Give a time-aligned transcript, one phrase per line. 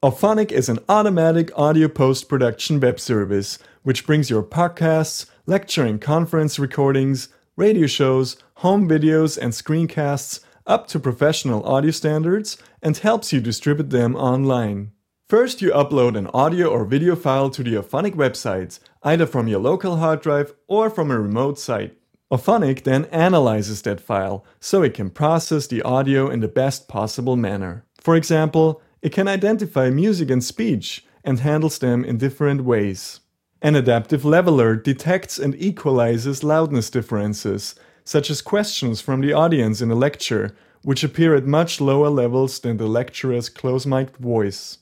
[0.00, 6.00] Auphonic is an automatic audio post production web service which brings your podcasts, lecture and
[6.00, 10.38] conference recordings, radio shows, home videos, and screencasts
[10.68, 14.92] up to professional audio standards and helps you distribute them online.
[15.28, 19.58] First, you upload an audio or video file to the Auphonic website, either from your
[19.58, 21.98] local hard drive or from a remote site.
[22.30, 27.34] Auphonic then analyzes that file so it can process the audio in the best possible
[27.34, 27.84] manner.
[28.00, 33.20] For example, it can identify music and speech and handles them in different ways.
[33.60, 39.90] An adaptive leveler detects and equalizes loudness differences, such as questions from the audience in
[39.90, 44.78] a lecture, which appear at much lower levels than the lecturer's close mic'd voice.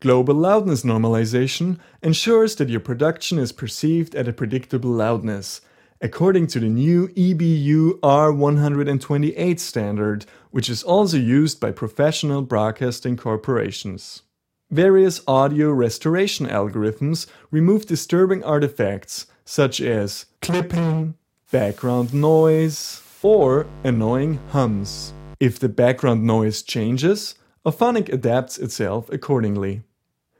[0.00, 5.60] Global loudness normalization ensures that your production is perceived at a predictable loudness,
[6.00, 14.22] according to the new EBU R128 standard, which is also used by professional broadcasting corporations.
[14.70, 21.14] Various audio restoration algorithms remove disturbing artifacts such as clipping,
[21.50, 25.12] background noise, or annoying hums.
[25.40, 29.82] If the background noise changes, Auphonic adapts itself accordingly.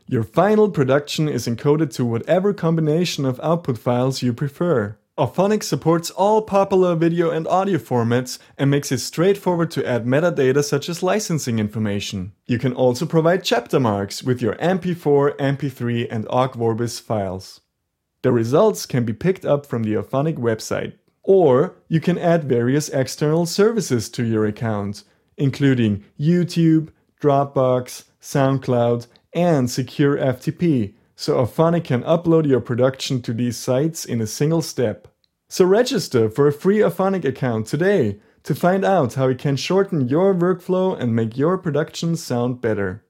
[0.08, 4.98] Your final production is encoded to whatever combination of output files you prefer.
[5.22, 10.64] Auphonic supports all popular video and audio formats and makes it straightforward to add metadata
[10.64, 12.32] such as licensing information.
[12.46, 17.60] You can also provide chapter marks with your MP4, MP3, and OGG Vorbis files.
[18.22, 20.94] The results can be picked up from the Auphonic website.
[21.22, 25.04] Or you can add various external services to your account,
[25.36, 26.88] including YouTube,
[27.20, 34.20] Dropbox, SoundCloud, and Secure FTP, so Auphonic can upload your production to these sites in
[34.20, 35.06] a single step.
[35.52, 40.08] So register for a free Auphonic account today to find out how it can shorten
[40.08, 43.04] your workflow and make your production sound better.